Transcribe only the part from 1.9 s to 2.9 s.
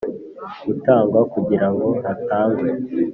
hatangwe